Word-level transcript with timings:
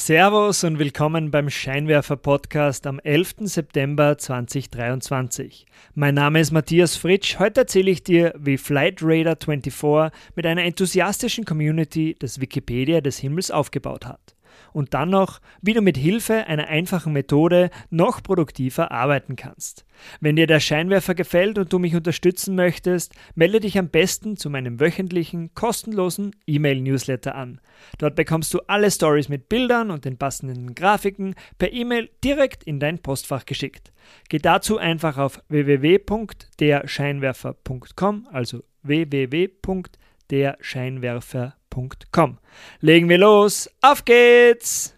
Servus 0.00 0.62
und 0.62 0.78
willkommen 0.78 1.32
beim 1.32 1.50
Scheinwerfer 1.50 2.16
Podcast 2.16 2.86
am 2.86 3.00
11. 3.00 3.34
September 3.40 4.16
2023. 4.16 5.66
Mein 5.96 6.14
Name 6.14 6.40
ist 6.40 6.52
Matthias 6.52 6.96
Fritsch. 6.96 7.40
Heute 7.40 7.62
erzähle 7.62 7.90
ich 7.90 8.04
dir, 8.04 8.32
wie 8.38 8.58
Flight 8.58 9.00
Radar 9.02 9.36
24 9.44 10.16
mit 10.36 10.46
einer 10.46 10.62
enthusiastischen 10.62 11.44
Community 11.44 12.14
das 12.16 12.40
Wikipedia 12.40 13.00
des 13.00 13.18
Himmels 13.18 13.50
aufgebaut 13.50 14.06
hat 14.06 14.37
und 14.72 14.94
dann 14.94 15.10
noch, 15.10 15.40
wie 15.62 15.74
du 15.74 15.80
mit 15.80 15.96
Hilfe 15.96 16.46
einer 16.46 16.68
einfachen 16.68 17.12
Methode 17.12 17.70
noch 17.90 18.22
produktiver 18.22 18.92
arbeiten 18.92 19.34
kannst. 19.36 19.84
Wenn 20.20 20.36
dir 20.36 20.46
der 20.46 20.60
Scheinwerfer 20.60 21.14
gefällt 21.14 21.58
und 21.58 21.72
du 21.72 21.78
mich 21.78 21.96
unterstützen 21.96 22.54
möchtest, 22.54 23.14
melde 23.34 23.60
dich 23.60 23.78
am 23.78 23.88
besten 23.88 24.36
zu 24.36 24.50
meinem 24.50 24.78
wöchentlichen 24.80 25.54
kostenlosen 25.54 26.36
E-Mail-Newsletter 26.46 27.34
an. 27.34 27.62
Dort 27.98 28.14
bekommst 28.14 28.52
du 28.54 28.60
alle 28.66 28.90
Stories 28.90 29.28
mit 29.28 29.48
Bildern 29.48 29.90
und 29.90 30.04
den 30.04 30.18
passenden 30.18 30.74
Grafiken 30.74 31.34
per 31.58 31.72
E-Mail 31.72 32.10
direkt 32.22 32.64
in 32.64 32.80
dein 32.80 32.98
Postfach 32.98 33.46
geschickt. 33.46 33.92
Geh 34.28 34.38
dazu 34.38 34.76
einfach 34.78 35.16
auf 35.18 35.42
www.derscheinwerfer.com, 35.48 38.28
also 38.30 38.62
www.derscheinwerfer.com 38.82 41.52
www.ftf.com. 41.74 42.38
Legen 42.80 43.08
wir 43.08 43.18
los, 43.18 43.70
auf 43.80 44.04
geht's! 44.04 44.94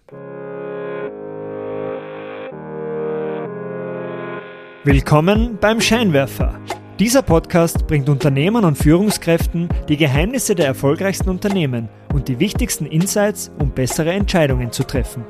Willkommen 4.85 5.59
beim 5.61 5.81
Scheinwerfer. 5.81 6.59
Dieser 6.99 7.23
Podcast 7.23 7.87
bringt 7.87 8.09
Unternehmern 8.09 8.65
und 8.65 8.77
Führungskräften 8.77 9.69
die 9.89 9.97
Geheimnisse 9.97 10.55
der 10.55 10.67
erfolgreichsten 10.67 11.29
Unternehmen 11.31 11.89
und 12.13 12.29
die 12.29 12.39
wichtigsten 12.39 12.87
Insights, 12.87 13.51
um 13.59 13.73
bessere 13.73 14.13
Entscheidungen 14.13 14.73
zu 14.73 14.85
treffen. 14.85 15.25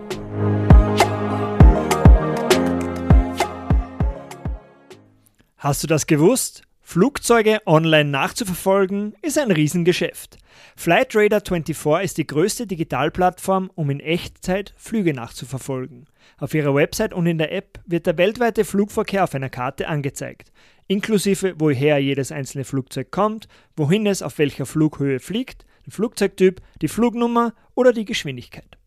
Hast 5.59 5.83
du 5.83 5.87
das 5.87 6.07
gewusst? 6.07 6.63
Flugzeuge 6.93 7.61
online 7.67 8.11
nachzuverfolgen 8.11 9.15
ist 9.23 9.39
ein 9.39 9.53
Riesengeschäft. 9.53 10.39
Flightradar 10.75 11.41
24 11.41 12.03
ist 12.03 12.19
die 12.19 12.27
größte 12.27 12.67
Digitalplattform, 12.67 13.71
um 13.77 13.91
in 13.91 14.01
Echtzeit 14.01 14.75
Flüge 14.77 15.15
nachzuverfolgen. 15.15 16.07
Auf 16.39 16.53
ihrer 16.53 16.75
Website 16.75 17.15
und 17.15 17.27
in 17.27 17.39
der 17.39 17.53
App 17.53 17.79
wird 17.87 18.09
der 18.09 18.19
weltweite 18.19 18.65
Flugverkehr 18.65 19.23
auf 19.23 19.37
einer 19.37 19.51
Karte 19.51 19.87
angezeigt, 19.87 20.51
inklusive 20.89 21.55
woher 21.59 22.01
jedes 22.01 22.33
einzelne 22.33 22.65
Flugzeug 22.65 23.13
kommt, 23.13 23.47
wohin 23.77 24.05
es 24.09 24.21
auf 24.21 24.39
welcher 24.39 24.67
Flughöhe 24.67 25.21
fliegt, 25.21 25.65
den 25.87 25.93
Flugzeugtyp, 25.93 26.61
die 26.83 26.89
Flugnummer 26.89 27.55
oder 27.77 27.93
die 27.93 28.05
Geschwindigkeit. 28.05 28.79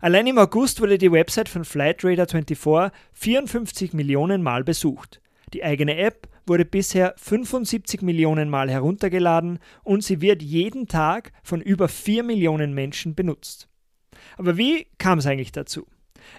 Allein 0.00 0.28
im 0.28 0.38
August 0.38 0.80
wurde 0.80 0.98
die 0.98 1.10
Website 1.10 1.48
von 1.48 1.64
Flightradar 1.64 2.28
24 2.28 2.92
54 3.12 3.92
Millionen 3.92 4.40
Mal 4.40 4.62
besucht. 4.62 5.20
Die 5.52 5.64
eigene 5.64 5.96
App 5.96 6.28
wurde 6.50 6.64
bisher 6.64 7.14
75 7.16 8.02
Millionen 8.02 8.50
Mal 8.50 8.68
heruntergeladen 8.68 9.60
und 9.84 10.02
sie 10.02 10.20
wird 10.20 10.42
jeden 10.42 10.88
Tag 10.88 11.30
von 11.44 11.60
über 11.60 11.88
4 11.88 12.24
Millionen 12.24 12.74
Menschen 12.74 13.14
benutzt. 13.14 13.68
Aber 14.36 14.56
wie 14.56 14.88
kam 14.98 15.20
es 15.20 15.26
eigentlich 15.26 15.52
dazu? 15.52 15.86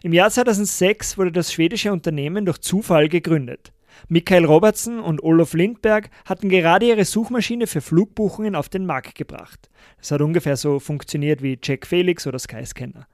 Im 0.03 0.11
Jahr 0.11 0.29
2006 0.29 1.17
wurde 1.17 1.31
das 1.31 1.53
schwedische 1.53 1.93
Unternehmen 1.93 2.45
durch 2.45 2.59
Zufall 2.59 3.07
gegründet. 3.07 3.71
Michael 4.09 4.43
Robertson 4.43 4.99
und 4.99 5.23
Olof 5.23 5.53
Lindberg 5.53 6.09
hatten 6.25 6.49
gerade 6.49 6.87
ihre 6.87 7.05
Suchmaschine 7.05 7.65
für 7.65 7.79
Flugbuchungen 7.79 8.55
auf 8.55 8.67
den 8.67 8.85
Markt 8.85 9.15
gebracht. 9.15 9.69
Das 9.97 10.11
hat 10.11 10.19
ungefähr 10.19 10.57
so 10.57 10.79
funktioniert 10.79 11.41
wie 11.41 11.57
Jack 11.63 11.87
Felix 11.87 12.27
oder 12.27 12.37
Skyscanner. 12.37 13.07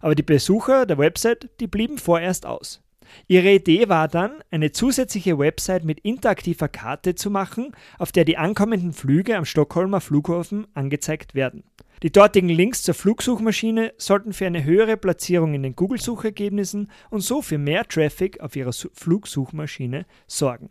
Aber 0.00 0.14
die 0.14 0.22
Besucher 0.22 0.86
der 0.86 0.96
Website, 0.96 1.50
die 1.60 1.66
blieben 1.66 1.98
vorerst 1.98 2.46
aus. 2.46 2.80
Ihre 3.26 3.52
Idee 3.52 3.88
war 3.88 4.08
dann, 4.08 4.42
eine 4.50 4.72
zusätzliche 4.72 5.38
Website 5.38 5.84
mit 5.84 6.00
interaktiver 6.00 6.68
Karte 6.68 7.14
zu 7.14 7.30
machen, 7.30 7.72
auf 7.98 8.12
der 8.12 8.24
die 8.24 8.36
ankommenden 8.36 8.92
Flüge 8.92 9.36
am 9.36 9.44
Stockholmer 9.44 10.00
Flughafen 10.00 10.66
angezeigt 10.74 11.34
werden. 11.34 11.64
Die 12.02 12.12
dortigen 12.12 12.48
Links 12.48 12.82
zur 12.84 12.94
Flugsuchmaschine 12.94 13.92
sollten 13.96 14.32
für 14.32 14.46
eine 14.46 14.62
höhere 14.62 14.96
Platzierung 14.96 15.54
in 15.54 15.64
den 15.64 15.74
Google-Suchergebnissen 15.74 16.90
und 17.10 17.20
so 17.22 17.42
für 17.42 17.58
mehr 17.58 17.84
Traffic 17.84 18.40
auf 18.40 18.54
ihrer 18.54 18.72
Flugsuchmaschine 18.72 20.06
sorgen. 20.28 20.70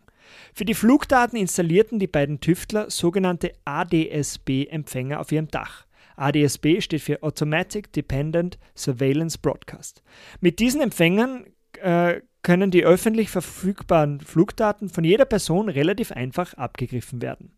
Für 0.54 0.64
die 0.64 0.74
Flugdaten 0.74 1.38
installierten 1.38 1.98
die 1.98 2.06
beiden 2.06 2.40
Tüftler 2.40 2.90
sogenannte 2.90 3.52
ADSB-Empfänger 3.66 5.20
auf 5.20 5.30
ihrem 5.32 5.48
Dach. 5.48 5.86
ADSB 6.16 6.80
steht 6.80 7.02
für 7.02 7.22
Automatic 7.22 7.92
Dependent 7.92 8.58
Surveillance 8.74 9.38
Broadcast. 9.38 10.02
Mit 10.40 10.58
diesen 10.58 10.80
Empfängern 10.80 11.44
äh, 11.82 12.22
können 12.42 12.70
die 12.70 12.84
öffentlich 12.84 13.30
verfügbaren 13.30 14.20
Flugdaten 14.20 14.88
von 14.88 15.04
jeder 15.04 15.24
Person 15.24 15.68
relativ 15.68 16.12
einfach 16.12 16.54
abgegriffen 16.54 17.20
werden. 17.20 17.52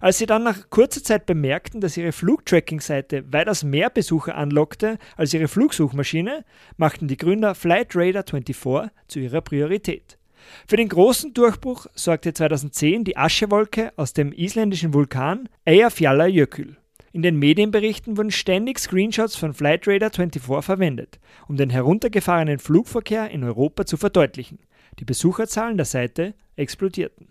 Als 0.00 0.18
sie 0.18 0.26
dann 0.26 0.44
nach 0.44 0.70
kurzer 0.70 1.02
Zeit 1.02 1.26
bemerkten, 1.26 1.80
dass 1.80 1.96
ihre 1.96 2.12
Flugtracking-Seite 2.12 3.32
weitaus 3.32 3.64
mehr 3.64 3.90
Besucher 3.90 4.36
anlockte 4.36 4.98
als 5.16 5.34
ihre 5.34 5.48
Flugsuchmaschine, 5.48 6.44
machten 6.76 7.08
die 7.08 7.16
Gründer 7.16 7.54
Flightradar 7.54 8.24
24 8.28 8.90
zu 9.08 9.18
ihrer 9.18 9.40
Priorität. 9.40 10.18
Für 10.66 10.76
den 10.76 10.88
großen 10.88 11.32
Durchbruch 11.34 11.86
sorgte 11.94 12.34
2010 12.34 13.04
die 13.04 13.16
Aschewolke 13.16 13.92
aus 13.96 14.12
dem 14.12 14.32
isländischen 14.32 14.92
Vulkan 14.92 15.48
Eyjafjallajökull. 15.64 16.76
In 17.14 17.22
den 17.22 17.38
Medienberichten 17.38 18.16
wurden 18.16 18.32
ständig 18.32 18.80
Screenshots 18.80 19.36
von 19.36 19.54
Flightradar 19.54 20.10
24 20.10 20.64
verwendet, 20.64 21.20
um 21.46 21.56
den 21.56 21.70
heruntergefahrenen 21.70 22.58
Flugverkehr 22.58 23.30
in 23.30 23.44
Europa 23.44 23.86
zu 23.86 23.96
verdeutlichen. 23.96 24.58
Die 24.98 25.04
Besucherzahlen 25.04 25.76
der 25.76 25.86
Seite 25.86 26.34
explodierten. 26.56 27.28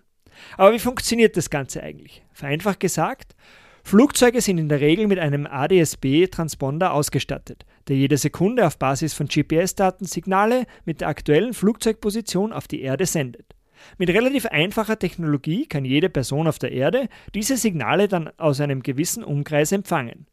Aber 0.55 0.71
wie 0.73 0.79
funktioniert 0.79 1.35
das 1.35 1.49
Ganze 1.49 1.83
eigentlich? 1.83 2.23
Vereinfacht 2.31 2.79
gesagt, 2.79 3.35
Flugzeuge 3.83 4.39
sind 4.39 4.57
in 4.57 4.69
der 4.69 4.79
Regel 4.79 5.05
mit 5.07 5.19
einem 5.19 5.45
ADS-B-Transponder 5.45 6.93
ausgestattet, 6.93 7.65
der 7.89 7.97
jede 7.97 8.15
Sekunde 8.15 8.65
auf 8.65 8.79
Basis 8.79 9.13
von 9.13 9.27
GPS-Daten 9.27 10.05
Signale 10.05 10.65
mit 10.85 11.01
der 11.01 11.09
aktuellen 11.09 11.53
Flugzeugposition 11.53 12.53
auf 12.53 12.69
die 12.69 12.83
Erde 12.83 13.05
sendet. 13.05 13.53
Mit 13.97 14.09
relativ 14.09 14.45
einfacher 14.47 14.99
Technologie 14.99 15.65
kann 15.65 15.85
jede 15.85 16.09
Person 16.09 16.47
auf 16.47 16.59
der 16.59 16.71
Erde 16.71 17.07
diese 17.33 17.57
Signale 17.57 18.07
dann 18.07 18.29
aus 18.37 18.61
einem 18.61 18.83
gewissen 18.83 19.23
Umkreis 19.23 19.71
empfangen. 19.71 20.27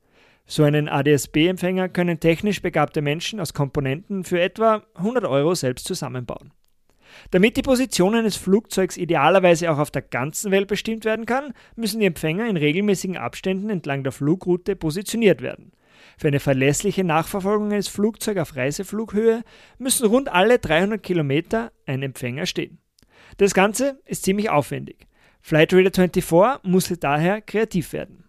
So 0.47 0.65
einen 0.65 0.89
ADS-B-Empfänger 0.89 1.89
können 1.89 2.19
technisch 2.19 2.61
begabte 2.61 3.03
Menschen 3.03 3.39
aus 3.39 3.55
Komponenten 3.55 4.25
für 4.25 4.41
etwa 4.41 4.83
100 4.97 5.25
Euro 5.25 5.55
selbst 5.55 5.87
zusammenbauen. 5.87 6.53
Damit 7.31 7.57
die 7.57 7.63
Position 7.63 8.15
eines 8.15 8.37
Flugzeugs 8.37 8.97
idealerweise 8.97 9.71
auch 9.71 9.79
auf 9.79 9.91
der 9.91 10.03
ganzen 10.03 10.51
Welt 10.51 10.69
bestimmt 10.69 11.05
werden 11.05 11.27
kann, 11.27 11.55
müssen 11.77 12.01
die 12.01 12.07
Empfänger 12.07 12.49
in 12.49 12.57
regelmäßigen 12.57 13.17
Abständen 13.17 13.71
entlang 13.71 14.03
der 14.03 14.13
Flugroute 14.13 14.77
positioniert 14.77 15.43
werden. 15.43 15.73
Für 16.19 16.29
eine 16.29 16.41
verlässliche 16.41 17.05
Nachverfolgung 17.05 17.73
eines 17.73 17.89
Flugzeugs 17.89 18.41
auf 18.41 18.57
Reiseflughöhe 18.57 19.43
müssen 19.79 20.07
rund 20.07 20.31
alle 20.31 20.59
300 20.59 21.03
Kilometer 21.03 21.73
ein 21.87 22.03
Empfänger 22.03 22.47
stehen. 22.47 22.79
Das 23.37 23.55
Ganze 23.55 24.01
ist 24.05 24.25
ziemlich 24.25 24.51
aufwendig. 24.51 25.07
Flightradar 25.41 25.93
24 25.93 26.71
musste 26.71 26.97
daher 26.97 27.41
kreativ 27.41 27.93
werden. 27.93 28.25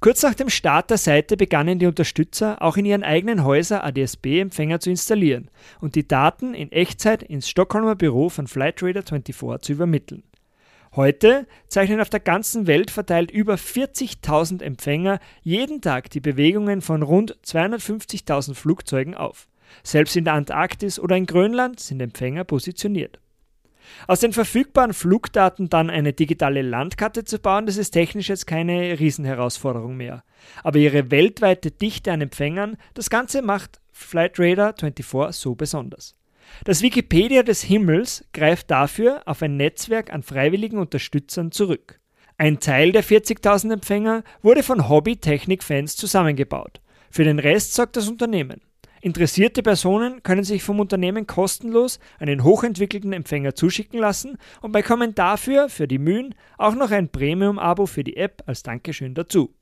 Kurz 0.00 0.22
nach 0.22 0.34
dem 0.34 0.48
Start 0.48 0.90
der 0.90 0.98
Seite 0.98 1.36
begannen 1.36 1.78
die 1.78 1.86
Unterstützer 1.86 2.60
auch 2.62 2.76
in 2.76 2.84
ihren 2.84 3.02
eigenen 3.02 3.44
Häusern 3.44 3.82
ADS-B-Empfänger 3.82 4.80
zu 4.80 4.90
installieren 4.90 5.50
und 5.80 5.94
die 5.94 6.08
Daten 6.08 6.54
in 6.54 6.72
Echtzeit 6.72 7.22
ins 7.22 7.48
Stockholmer 7.48 7.94
Büro 7.94 8.28
von 8.28 8.46
Flightradar 8.46 9.02
24 9.02 9.60
zu 9.60 9.72
übermitteln. 9.72 10.22
Heute 10.96 11.48
zeichnen 11.66 12.00
auf 12.00 12.08
der 12.08 12.20
ganzen 12.20 12.68
Welt 12.68 12.90
verteilt 12.90 13.30
über 13.30 13.54
40.000 13.54 14.62
Empfänger 14.62 15.18
jeden 15.42 15.80
Tag 15.80 16.10
die 16.10 16.20
Bewegungen 16.20 16.82
von 16.82 17.02
rund 17.02 17.36
250.000 17.44 18.54
Flugzeugen 18.54 19.14
auf. 19.14 19.48
Selbst 19.82 20.14
in 20.14 20.24
der 20.24 20.34
Antarktis 20.34 21.00
oder 21.00 21.16
in 21.16 21.26
Grönland 21.26 21.80
sind 21.80 22.00
Empfänger 22.00 22.44
positioniert. 22.44 23.18
Aus 24.06 24.20
den 24.20 24.32
verfügbaren 24.32 24.92
Flugdaten 24.92 25.68
dann 25.68 25.90
eine 25.90 26.12
digitale 26.12 26.62
Landkarte 26.62 27.24
zu 27.24 27.38
bauen, 27.38 27.66
das 27.66 27.76
ist 27.76 27.90
technisch 27.90 28.28
jetzt 28.28 28.46
keine 28.46 28.98
Riesenherausforderung 28.98 29.96
mehr. 29.96 30.24
Aber 30.62 30.78
ihre 30.78 31.10
weltweite 31.10 31.70
Dichte 31.70 32.12
an 32.12 32.20
Empfängern, 32.20 32.76
das 32.94 33.10
Ganze 33.10 33.42
macht 33.42 33.80
Flightradar 33.92 34.74
24 34.78 35.34
so 35.38 35.54
besonders. 35.54 36.16
Das 36.64 36.82
Wikipedia 36.82 37.42
des 37.42 37.62
Himmels 37.62 38.24
greift 38.32 38.70
dafür 38.70 39.22
auf 39.26 39.42
ein 39.42 39.56
Netzwerk 39.56 40.12
an 40.12 40.22
freiwilligen 40.22 40.78
Unterstützern 40.78 41.52
zurück. 41.52 42.00
Ein 42.36 42.60
Teil 42.60 42.92
der 42.92 43.04
40.000 43.04 43.72
Empfänger 43.74 44.24
wurde 44.42 44.62
von 44.62 44.88
Hobby-Technik-Fans 44.88 45.96
zusammengebaut. 45.96 46.80
Für 47.10 47.24
den 47.24 47.38
Rest 47.38 47.74
sorgt 47.74 47.96
das 47.96 48.08
Unternehmen. 48.08 48.60
Interessierte 49.04 49.62
Personen 49.62 50.22
können 50.22 50.44
sich 50.44 50.62
vom 50.62 50.80
Unternehmen 50.80 51.26
kostenlos 51.26 51.98
einen 52.18 52.42
hochentwickelten 52.42 53.12
Empfänger 53.12 53.54
zuschicken 53.54 54.00
lassen 54.00 54.38
und 54.62 54.72
bekommen 54.72 55.14
dafür 55.14 55.68
für 55.68 55.86
die 55.86 55.98
Mühen 55.98 56.34
auch 56.56 56.74
noch 56.74 56.90
ein 56.90 57.10
Premium-Abo 57.10 57.84
für 57.84 58.02
die 58.02 58.16
App 58.16 58.42
als 58.46 58.62
Dankeschön 58.62 59.12
dazu. 59.12 59.54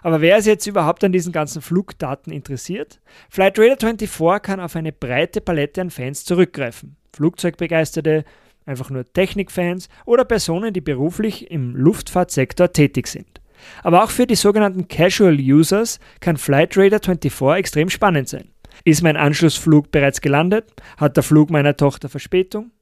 Aber 0.00 0.22
wer 0.22 0.38
ist 0.38 0.46
jetzt 0.46 0.66
überhaupt 0.66 1.04
an 1.04 1.12
diesen 1.12 1.34
ganzen 1.34 1.60
Flugdaten 1.60 2.32
interessiert? 2.32 3.02
Flightradar 3.28 3.76
24 3.78 4.42
kann 4.42 4.58
auf 4.58 4.74
eine 4.74 4.92
breite 4.92 5.42
Palette 5.42 5.82
an 5.82 5.90
Fans 5.90 6.24
zurückgreifen. 6.24 6.96
Flugzeugbegeisterte, 7.14 8.24
einfach 8.64 8.88
nur 8.88 9.04
Technikfans 9.04 9.90
oder 10.06 10.24
Personen, 10.24 10.72
die 10.72 10.80
beruflich 10.80 11.50
im 11.50 11.76
Luftfahrtsektor 11.76 12.72
tätig 12.72 13.08
sind. 13.08 13.42
Aber 13.82 14.02
auch 14.02 14.10
für 14.10 14.26
die 14.26 14.34
sogenannten 14.34 14.88
Casual 14.88 15.38
Users 15.38 16.00
kann 16.20 16.38
Flightradar 16.38 17.00
24 17.02 17.58
extrem 17.58 17.90
spannend 17.90 18.30
sein. 18.30 18.51
Ist 18.84 19.02
mein 19.02 19.16
Anschlussflug 19.16 19.90
bereits 19.90 20.20
gelandet? 20.20 20.72
Hat 20.96 21.16
der 21.16 21.22
Flug 21.22 21.50
meiner 21.50 21.76
Tochter 21.76 22.08
Verspätung? 22.08 22.72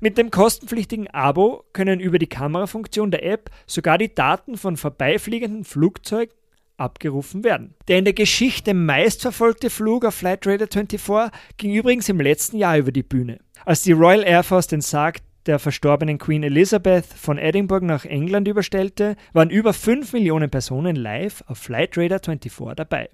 Mit 0.00 0.18
dem 0.18 0.30
kostenpflichtigen 0.30 1.08
Abo 1.08 1.64
können 1.72 2.00
über 2.00 2.18
die 2.18 2.26
Kamerafunktion 2.26 3.10
der 3.10 3.24
App 3.24 3.50
sogar 3.66 3.96
die 3.96 4.14
Daten 4.14 4.56
von 4.56 4.76
vorbeifliegenden 4.76 5.64
Flugzeugen 5.64 6.34
abgerufen 6.76 7.44
werden. 7.44 7.74
Der 7.88 7.98
in 7.98 8.04
der 8.04 8.14
Geschichte 8.14 8.74
meistverfolgte 8.74 9.70
Flug 9.70 10.04
auf 10.04 10.14
Flightradar 10.14 10.68
24 10.70 11.32
ging 11.56 11.74
übrigens 11.74 12.08
im 12.08 12.20
letzten 12.20 12.56
Jahr 12.56 12.78
über 12.78 12.92
die 12.92 13.02
Bühne. 13.02 13.38
Als 13.64 13.82
die 13.82 13.92
Royal 13.92 14.22
Air 14.22 14.42
Force 14.42 14.68
den 14.68 14.80
Sarg 14.80 15.18
der 15.46 15.58
verstorbenen 15.58 16.18
Queen 16.18 16.42
Elizabeth 16.42 17.06
von 17.06 17.38
Edinburgh 17.38 17.86
nach 17.86 18.04
England 18.04 18.46
überstellte, 18.48 19.16
waren 19.32 19.50
über 19.50 19.72
5 19.72 20.12
Millionen 20.12 20.50
Personen 20.50 20.94
live 20.94 21.42
auf 21.46 21.58
Flightradar 21.58 22.20
24 22.22 22.52
dabei. 22.76 23.08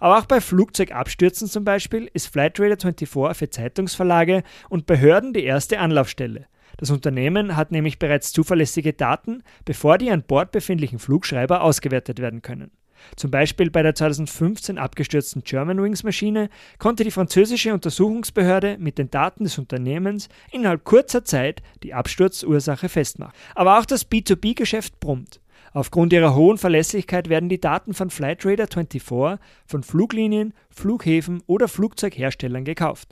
Aber 0.00 0.18
auch 0.18 0.26
bei 0.26 0.40
Flugzeugabstürzen 0.40 1.48
zum 1.48 1.64
Beispiel 1.64 2.10
ist 2.12 2.26
Flightradar 2.28 2.78
24 2.78 3.08
für 3.36 3.50
Zeitungsverlage 3.50 4.42
und 4.68 4.86
Behörden 4.86 5.32
die 5.32 5.44
erste 5.44 5.78
Anlaufstelle. 5.78 6.46
Das 6.78 6.90
Unternehmen 6.90 7.56
hat 7.56 7.72
nämlich 7.72 7.98
bereits 7.98 8.32
zuverlässige 8.32 8.92
Daten, 8.92 9.42
bevor 9.64 9.98
die 9.98 10.10
an 10.10 10.22
Bord 10.22 10.52
befindlichen 10.52 10.98
Flugschreiber 10.98 11.62
ausgewertet 11.62 12.20
werden 12.20 12.42
können. 12.42 12.70
Zum 13.14 13.30
Beispiel 13.30 13.70
bei 13.70 13.82
der 13.82 13.94
2015 13.94 14.78
abgestürzten 14.78 15.42
Germanwings-Maschine 15.44 16.48
konnte 16.78 17.04
die 17.04 17.10
französische 17.10 17.72
Untersuchungsbehörde 17.72 18.78
mit 18.78 18.98
den 18.98 19.10
Daten 19.10 19.44
des 19.44 19.58
Unternehmens 19.58 20.28
innerhalb 20.50 20.84
kurzer 20.84 21.24
Zeit 21.24 21.62
die 21.82 21.94
Absturzursache 21.94 22.88
festmachen. 22.88 23.34
Aber 23.54 23.78
auch 23.78 23.86
das 23.86 24.10
B2B-Geschäft 24.10 24.98
brummt. 24.98 25.40
Aufgrund 25.76 26.14
ihrer 26.14 26.34
hohen 26.34 26.56
Verlässlichkeit 26.56 27.28
werden 27.28 27.50
die 27.50 27.60
Daten 27.60 27.92
von 27.92 28.08
Flightradar 28.08 28.66
24 28.66 29.02
von 29.02 29.82
Fluglinien, 29.82 30.54
Flughäfen 30.70 31.42
oder 31.46 31.68
Flugzeugherstellern 31.68 32.64
gekauft. 32.64 33.10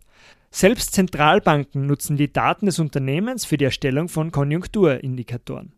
Selbst 0.50 0.94
Zentralbanken 0.94 1.86
nutzen 1.86 2.16
die 2.16 2.32
Daten 2.32 2.64
des 2.64 2.78
Unternehmens 2.78 3.44
für 3.44 3.58
die 3.58 3.66
Erstellung 3.66 4.08
von 4.08 4.30
Konjunkturindikatoren. 4.30 5.74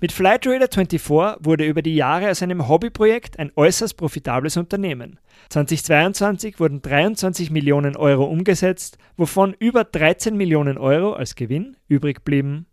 Mit 0.00 0.12
Flightradar 0.12 0.68
24 0.70 1.10
wurde 1.10 1.64
über 1.66 1.82
die 1.82 1.96
Jahre 1.96 2.30
aus 2.30 2.40
einem 2.40 2.68
Hobbyprojekt 2.68 3.40
ein 3.40 3.50
äußerst 3.56 3.96
profitables 3.96 4.56
Unternehmen. 4.56 5.18
2022 5.48 6.60
wurden 6.60 6.82
23 6.82 7.50
Millionen 7.50 7.96
Euro 7.96 8.26
umgesetzt, 8.26 8.96
wovon 9.16 9.56
über 9.58 9.82
13 9.82 10.36
Millionen 10.36 10.78
Euro 10.78 11.14
als 11.14 11.34
Gewinn 11.34 11.76
übrig 11.88 12.22
blieben. 12.22 12.66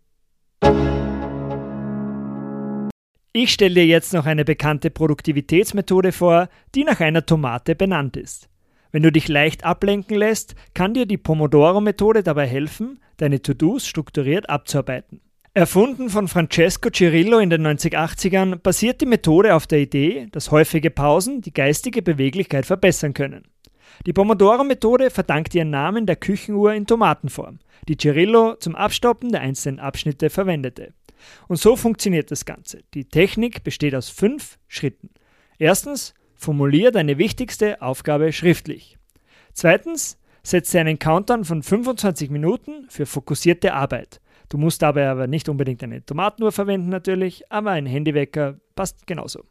Ich 3.38 3.52
stelle 3.52 3.74
dir 3.74 3.84
jetzt 3.84 4.14
noch 4.14 4.24
eine 4.24 4.46
bekannte 4.46 4.88
Produktivitätsmethode 4.88 6.12
vor, 6.12 6.48
die 6.74 6.84
nach 6.84 7.00
einer 7.00 7.26
Tomate 7.26 7.74
benannt 7.74 8.16
ist. 8.16 8.48
Wenn 8.92 9.02
du 9.02 9.12
dich 9.12 9.28
leicht 9.28 9.62
ablenken 9.62 10.16
lässt, 10.16 10.54
kann 10.72 10.94
dir 10.94 11.04
die 11.04 11.18
Pomodoro-Methode 11.18 12.22
dabei 12.22 12.46
helfen, 12.46 12.98
deine 13.18 13.42
To-Dos 13.42 13.86
strukturiert 13.86 14.48
abzuarbeiten. 14.48 15.20
Erfunden 15.52 16.08
von 16.08 16.28
Francesco 16.28 16.88
Cirillo 16.88 17.38
in 17.38 17.50
den 17.50 17.66
1980ern, 17.66 18.56
basiert 18.56 19.02
die 19.02 19.06
Methode 19.06 19.54
auf 19.54 19.66
der 19.66 19.80
Idee, 19.80 20.28
dass 20.32 20.50
häufige 20.50 20.90
Pausen 20.90 21.42
die 21.42 21.52
geistige 21.52 22.00
Beweglichkeit 22.00 22.64
verbessern 22.64 23.12
können. 23.12 23.42
Die 24.06 24.14
Pomodoro-Methode 24.14 25.10
verdankt 25.10 25.54
ihren 25.54 25.68
Namen 25.68 26.06
der 26.06 26.16
Küchenuhr 26.16 26.72
in 26.72 26.86
Tomatenform, 26.86 27.58
die 27.86 27.98
Cirillo 27.98 28.54
zum 28.54 28.74
Abstoppen 28.74 29.30
der 29.30 29.42
einzelnen 29.42 29.78
Abschnitte 29.78 30.30
verwendete. 30.30 30.94
Und 31.48 31.56
so 31.56 31.76
funktioniert 31.76 32.30
das 32.30 32.44
Ganze. 32.44 32.82
Die 32.94 33.04
Technik 33.04 33.64
besteht 33.64 33.94
aus 33.94 34.08
fünf 34.08 34.58
Schritten. 34.68 35.10
Erstens, 35.58 36.14
formulier 36.34 36.92
deine 36.92 37.18
wichtigste 37.18 37.80
Aufgabe 37.82 38.32
schriftlich. 38.32 38.98
Zweitens, 39.52 40.18
setze 40.42 40.78
einen 40.78 40.98
Countdown 40.98 41.44
von 41.44 41.62
25 41.62 42.30
Minuten 42.30 42.86
für 42.88 43.06
fokussierte 43.06 43.74
Arbeit. 43.74 44.20
Du 44.48 44.58
musst 44.58 44.82
dabei 44.82 45.08
aber 45.08 45.26
nicht 45.26 45.48
unbedingt 45.48 45.82
eine 45.82 46.04
Tomatenuhr 46.04 46.52
verwenden 46.52 46.88
natürlich, 46.88 47.50
aber 47.50 47.72
ein 47.72 47.86
Handywecker 47.86 48.60
passt 48.76 49.06
genauso. 49.06 49.44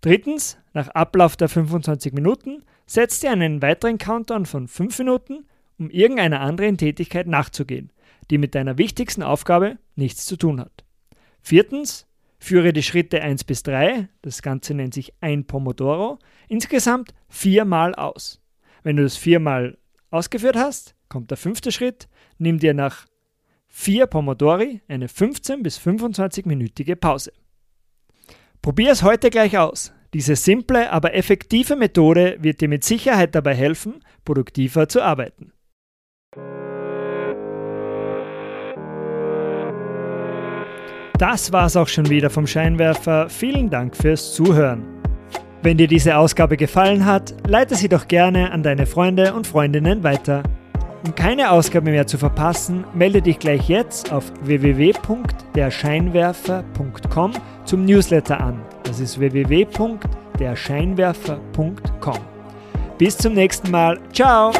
Drittens, 0.00 0.58
nach 0.72 0.88
Ablauf 0.88 1.36
der 1.36 1.48
25 1.48 2.12
Minuten, 2.12 2.62
setz 2.86 3.20
dir 3.20 3.30
einen 3.30 3.60
weiteren 3.62 3.98
Countdown 3.98 4.46
von 4.46 4.68
5 4.68 4.98
Minuten, 5.00 5.46
um 5.78 5.90
irgendeiner 5.90 6.40
anderen 6.40 6.78
Tätigkeit 6.78 7.26
nachzugehen, 7.26 7.92
die 8.30 8.38
mit 8.38 8.54
deiner 8.54 8.78
wichtigsten 8.78 9.22
Aufgabe 9.22 9.78
nichts 9.94 10.26
zu 10.26 10.36
tun 10.36 10.60
hat. 10.60 10.84
Viertens, 11.40 12.06
führe 12.38 12.72
die 12.72 12.82
Schritte 12.82 13.22
1 13.22 13.44
bis 13.44 13.62
3, 13.62 14.08
das 14.22 14.42
Ganze 14.42 14.74
nennt 14.74 14.94
sich 14.94 15.14
ein 15.20 15.46
Pomodoro, 15.46 16.18
insgesamt 16.48 17.14
viermal 17.28 17.94
aus. 17.94 18.40
Wenn 18.82 18.96
du 18.96 19.02
das 19.02 19.16
viermal 19.16 19.78
ausgeführt 20.10 20.56
hast, 20.56 20.94
kommt 21.08 21.30
der 21.30 21.38
fünfte 21.38 21.72
Schritt, 21.72 22.08
nimm 22.38 22.58
dir 22.58 22.74
nach 22.74 23.06
vier 23.68 24.06
Pomodori 24.06 24.80
eine 24.88 25.08
15 25.08 25.62
bis 25.62 25.78
25-minütige 25.78 26.96
Pause. 26.96 27.32
Probier 28.62 28.92
es 28.92 29.02
heute 29.02 29.30
gleich 29.30 29.58
aus. 29.58 29.92
Diese 30.14 30.34
simple, 30.34 30.90
aber 30.90 31.14
effektive 31.14 31.76
Methode 31.76 32.38
wird 32.40 32.60
dir 32.60 32.68
mit 32.68 32.84
Sicherheit 32.84 33.34
dabei 33.34 33.54
helfen, 33.54 34.02
produktiver 34.24 34.88
zu 34.88 35.02
arbeiten. 35.02 35.52
Das 41.18 41.52
war's 41.52 41.76
auch 41.76 41.88
schon 41.88 42.08
wieder 42.10 42.30
vom 42.30 42.46
Scheinwerfer. 42.46 43.28
Vielen 43.28 43.68
Dank 43.70 43.96
fürs 43.96 44.34
Zuhören. 44.34 44.84
Wenn 45.62 45.78
dir 45.78 45.88
diese 45.88 46.16
Ausgabe 46.16 46.56
gefallen 46.56 47.04
hat, 47.06 47.34
leite 47.48 47.74
sie 47.74 47.88
doch 47.88 48.06
gerne 48.06 48.52
an 48.52 48.62
deine 48.62 48.86
Freunde 48.86 49.34
und 49.34 49.44
Freundinnen 49.46 50.04
weiter. 50.04 50.42
Um 51.04 51.14
keine 51.14 51.50
Ausgabe 51.50 51.90
mehr 51.90 52.06
zu 52.06 52.16
verpassen, 52.18 52.84
melde 52.94 53.20
dich 53.22 53.38
gleich 53.38 53.68
jetzt 53.68 54.12
auf 54.12 54.30
www.derscheinwerfer.com 54.42 57.32
zum 57.64 57.84
Newsletter 57.84 58.40
an. 58.40 58.60
Das 58.82 58.98
ist 59.00 59.18
www.derscheinwerfer.com. 59.18 62.18
Bis 62.98 63.18
zum 63.18 63.34
nächsten 63.34 63.70
Mal. 63.70 63.98
Ciao! 64.12 64.52